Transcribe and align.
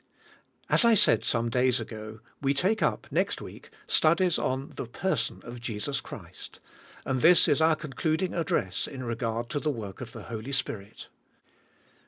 As 0.67 0.83
I 0.83 0.95
said 0.95 1.23
some 1.23 1.49
days 1.51 1.79
ago, 1.79 2.21
we 2.41 2.55
take 2.55 2.81
up, 2.81 3.05
next 3.11 3.39
week, 3.39 3.69
studies 3.85 4.39
on 4.39 4.73
"The 4.75 4.87
person 4.87 5.41
of 5.43 5.61
Jesus 5.61 6.01
Christ," 6.01 6.59
and 7.05 7.21
this 7.21 7.47
is 7.47 7.61
our 7.61 7.75
concluding" 7.75 8.33
address 8.33 8.87
in 8.87 9.03
reg'ard 9.03 9.47
to 9.49 9.59
the 9.59 9.69
work 9.69 10.01
of 10.01 10.11
the 10.11 10.23
Holy 10.23 10.53
Spirit. 10.53 11.09